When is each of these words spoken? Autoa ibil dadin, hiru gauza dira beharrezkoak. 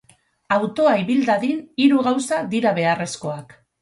Autoa 0.55 0.93
ibil 1.01 1.21
dadin, 1.29 1.61
hiru 1.85 2.01
gauza 2.09 2.43
dira 2.55 2.73
beharrezkoak. 2.81 3.55